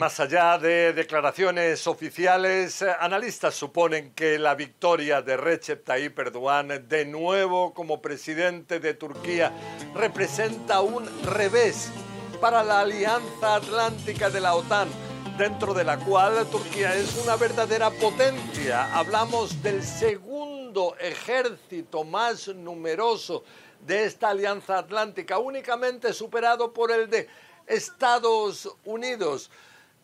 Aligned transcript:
Más 0.00 0.18
allá 0.18 0.56
de 0.56 0.94
declaraciones 0.94 1.86
oficiales, 1.86 2.80
analistas 2.80 3.54
suponen 3.54 4.14
que 4.14 4.38
la 4.38 4.54
victoria 4.54 5.20
de 5.20 5.36
Recep 5.36 5.84
Tayyip 5.84 6.18
Erdogan 6.18 6.88
de 6.88 7.04
nuevo 7.04 7.74
como 7.74 8.00
presidente 8.00 8.80
de 8.80 8.94
Turquía 8.94 9.52
representa 9.94 10.80
un 10.80 11.06
revés 11.24 11.90
para 12.40 12.64
la 12.64 12.80
Alianza 12.80 13.56
Atlántica 13.56 14.30
de 14.30 14.40
la 14.40 14.54
OTAN, 14.54 14.88
dentro 15.36 15.74
de 15.74 15.84
la 15.84 15.98
cual 15.98 16.46
Turquía 16.50 16.96
es 16.96 17.22
una 17.22 17.36
verdadera 17.36 17.90
potencia. 17.90 18.96
Hablamos 18.96 19.62
del 19.62 19.82
segundo 19.82 20.96
ejército 20.98 22.04
más 22.04 22.48
numeroso 22.48 23.44
de 23.86 24.06
esta 24.06 24.30
Alianza 24.30 24.78
Atlántica, 24.78 25.38
únicamente 25.38 26.14
superado 26.14 26.72
por 26.72 26.90
el 26.90 27.10
de 27.10 27.28
Estados 27.66 28.66
Unidos. 28.86 29.50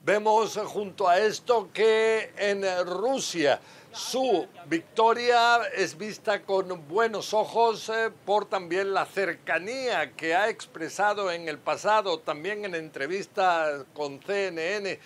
Vemos 0.06 0.56
junto 0.56 1.08
a 1.08 1.18
esto 1.18 1.68
que 1.72 2.30
en 2.38 2.62
Rusia 2.86 3.58
su 3.90 4.46
victoria 4.66 5.64
es 5.74 5.98
vista 5.98 6.44
con 6.44 6.86
buenos 6.86 7.34
ojos 7.34 7.88
eh, 7.88 8.12
por 8.24 8.44
también 8.44 8.94
la 8.94 9.04
cercanía 9.04 10.12
que 10.12 10.36
ha 10.36 10.48
expresado 10.48 11.32
en 11.32 11.48
el 11.48 11.58
pasado, 11.58 12.20
también 12.20 12.64
en 12.64 12.76
entrevistas 12.76 13.84
con 13.94 14.20
CNN, 14.20 14.90
eh, 14.90 15.00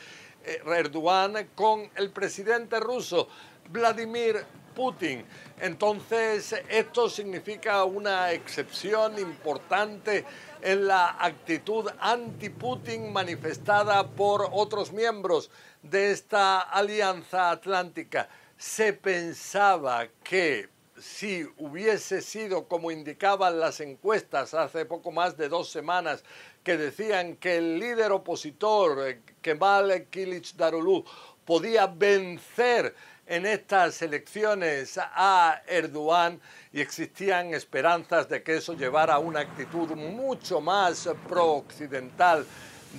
Erdogan 0.67 1.48
con 1.55 1.91
el 1.97 2.11
presidente 2.11 2.79
ruso 2.79 3.27
Vladimir 3.70 4.45
Putin. 4.81 5.27
Entonces, 5.61 6.55
esto 6.70 7.11
significa 7.11 7.84
una 7.84 8.33
excepción 8.33 9.19
importante 9.19 10.25
en 10.62 10.86
la 10.86 11.19
actitud 11.20 11.86
anti-Putin 11.98 13.12
manifestada 13.12 14.08
por 14.08 14.48
otros 14.51 14.91
miembros 14.91 15.51
de 15.83 16.12
esta 16.12 16.61
alianza 16.61 17.51
atlántica 17.51 18.31
se 18.56 18.95
pensaba 18.95 20.08
que 20.25 20.70
si 20.98 21.47
hubiese 21.58 22.23
sido 22.23 22.67
como 22.67 22.91
indicaban 22.91 23.61
las 23.61 23.81
encuestas 23.81 24.55
hace 24.55 24.86
poco 24.86 25.12
más 25.12 25.36
de 25.36 25.51
dos 25.51 25.70
semanas, 25.70 26.25
que 26.64 26.78
decían 26.78 27.36
que 27.36 27.58
el 27.58 27.78
líder 27.78 28.12
opositor, 28.12 29.08
eh, 29.08 29.20
Kemal 29.42 30.06
Kilich 30.11 30.56
Darulu, 30.56 31.05
podía 31.45 31.86
vencer 31.86 32.95
en 33.31 33.47
estas 33.47 34.03
elecciones 34.03 34.98
a 34.98 35.62
Erdogan 35.69 36.41
y 36.73 36.81
existían 36.81 37.55
esperanzas 37.55 38.28
de 38.28 38.42
que 38.42 38.56
eso 38.56 38.75
llevara 38.75 39.14
a 39.14 39.19
una 39.20 39.39
actitud 39.39 39.89
mucho 39.91 40.61
más 40.61 41.09
pro-occidental 41.28 42.45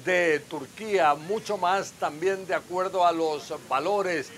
de 0.05 0.39
Turquía, 0.49 1.15
mucho 1.15 1.57
más 1.57 1.91
también 1.91 2.47
de 2.47 2.55
acuerdo 2.55 3.05
a 3.05 3.11
los 3.11 3.53
valores 3.67 4.29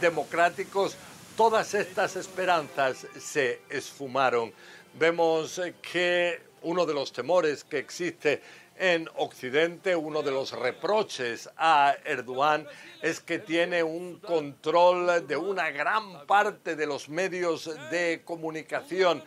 democráticos, 0.00 0.96
todas 1.36 1.74
estas 1.74 2.16
esperanzas 2.16 3.06
se 3.20 3.60
esfumaron. 3.68 4.54
Vemos 4.98 5.60
que 5.82 6.40
uno 6.62 6.86
de 6.86 6.94
los 6.94 7.12
temores 7.12 7.62
que 7.62 7.76
existe 7.76 8.40
en 8.76 9.08
Occidente, 9.16 9.94
uno 9.94 10.22
de 10.22 10.30
los 10.30 10.52
reproches 10.52 11.48
a 11.56 11.94
Erdogan 12.04 12.66
es 13.00 13.20
que 13.20 13.38
tiene 13.38 13.82
un 13.82 14.18
control 14.20 15.26
de 15.26 15.36
una 15.36 15.70
gran 15.70 16.26
parte 16.26 16.76
de 16.76 16.86
los 16.86 17.08
medios 17.08 17.70
de 17.90 18.22
comunicación 18.24 19.22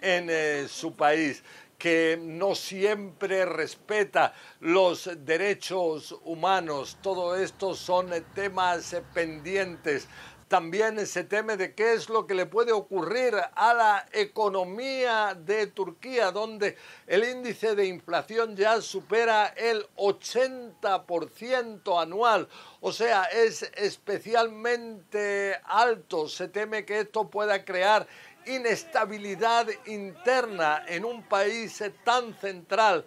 en 0.00 0.28
eh, 0.30 0.66
su 0.68 0.94
país 0.94 1.42
que 1.80 2.18
no 2.20 2.54
siempre 2.54 3.46
respeta 3.46 4.34
los 4.60 5.08
derechos 5.24 6.14
humanos. 6.24 6.98
Todo 7.00 7.34
esto 7.34 7.74
son 7.74 8.10
temas 8.34 8.94
pendientes. 9.14 10.06
También 10.50 11.06
se 11.06 11.22
teme 11.22 11.56
de 11.56 11.76
qué 11.76 11.92
es 11.92 12.08
lo 12.08 12.26
que 12.26 12.34
le 12.34 12.44
puede 12.44 12.72
ocurrir 12.72 13.36
a 13.54 13.72
la 13.72 14.04
economía 14.10 15.38
de 15.38 15.68
Turquía, 15.68 16.32
donde 16.32 16.76
el 17.06 17.22
índice 17.22 17.76
de 17.76 17.86
inflación 17.86 18.56
ya 18.56 18.80
supera 18.80 19.54
el 19.56 19.86
80% 19.94 22.02
anual. 22.02 22.48
O 22.80 22.90
sea, 22.90 23.26
es 23.26 23.62
especialmente 23.76 25.56
alto. 25.66 26.28
Se 26.28 26.48
teme 26.48 26.84
que 26.84 26.98
esto 26.98 27.30
pueda 27.30 27.64
crear 27.64 28.08
inestabilidad 28.44 29.68
interna 29.86 30.82
en 30.88 31.04
un 31.04 31.22
país 31.22 31.80
tan 32.02 32.34
central 32.34 33.04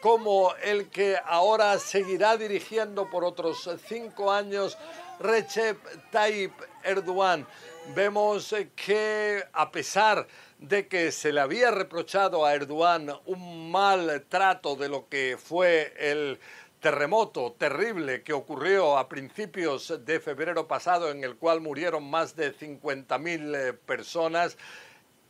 como 0.00 0.54
el 0.62 0.90
que 0.90 1.18
ahora 1.24 1.76
seguirá 1.80 2.36
dirigiendo 2.36 3.10
por 3.10 3.24
otros 3.24 3.68
cinco 3.88 4.30
años 4.30 4.78
Recep 5.18 5.76
Tayyip 6.12 6.52
Erdogan. 6.84 7.46
Vemos 7.94 8.54
que 8.76 9.42
a 9.52 9.70
pesar 9.70 10.26
de 10.58 10.88
que 10.88 11.12
se 11.12 11.32
le 11.32 11.40
había 11.40 11.70
reprochado 11.70 12.44
a 12.44 12.54
Erdogan 12.54 13.10
un 13.26 13.70
mal 13.70 14.24
trato 14.28 14.76
de 14.76 14.88
lo 14.88 15.08
que 15.08 15.36
fue 15.42 15.92
el 15.98 16.38
terremoto 16.80 17.52
terrible 17.52 18.22
que 18.22 18.34
ocurrió 18.34 18.98
a 18.98 19.08
principios 19.08 20.04
de 20.04 20.20
febrero 20.20 20.68
pasado 20.68 21.10
en 21.10 21.24
el 21.24 21.36
cual 21.36 21.62
murieron 21.62 22.08
más 22.10 22.36
de 22.36 22.54
50.000 22.54 23.56
eh, 23.56 23.72
personas, 23.72 24.58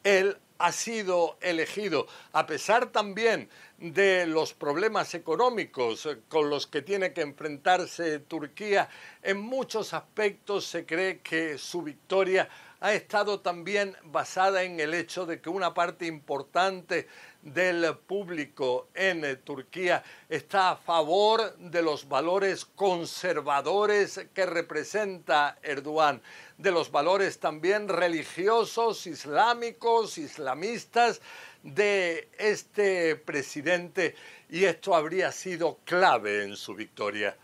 él 0.03 0.37
ha 0.59 0.73
sido 0.73 1.37
elegido, 1.41 2.07
a 2.33 2.47
pesar 2.47 2.87
también 2.87 3.49
de 3.79 4.27
los 4.27 4.55
problemas 4.55 5.15
económicos 5.15 6.07
eh, 6.07 6.19
con 6.29 6.49
los 6.49 6.67
que 6.67 6.83
tiene 6.83 7.13
que 7.13 7.23
enfrentarse 7.23 8.21
Turquía, 8.21 8.89
en 9.23 9.41
muchos 9.41 9.95
aspectos 9.95 10.65
se 10.67 10.87
cree 10.87 11.19
que 11.21 11.59
su 11.59 11.83
victoria 11.83 12.49
ha 12.85 12.93
estado 12.93 13.41
también 13.41 13.97
basada 14.03 14.63
en 14.63 14.79
el 14.79 14.93
hecho 14.93 15.25
de 15.25 15.41
que 15.41 15.49
una 15.49 15.73
parte 15.73 16.05
importante 16.05 17.09
del 17.41 17.97
público 17.97 18.89
en 18.93 19.25
eh, 19.25 19.37
Turquía 19.37 20.05
está 20.29 20.73
a 20.73 20.77
favor 20.77 21.57
de 21.57 21.81
los 21.81 22.07
valores 22.07 22.67
conservadores 22.67 24.27
que 24.35 24.45
representa 24.45 25.57
Erdogan, 25.63 26.21
de 26.59 26.73
los 26.73 26.91
valores 26.91 27.41
también 27.41 27.89
religiosos, 27.89 29.07
islámicos, 29.07 30.19
islamistas 30.19 31.23
de 31.63 32.29
este 32.37 33.17
presidente 33.17 34.15
y 34.51 34.67
esto 34.67 34.95
habría 34.95 35.33
sido 35.33 35.79
clave 35.87 36.45
en 36.45 36.55
su 36.55 36.75
victoria. 36.75 37.35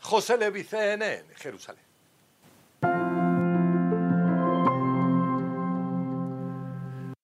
José 0.00 0.36
Levi, 0.36 0.64
CNN, 0.64 1.36
Jerusalén. 1.36 1.89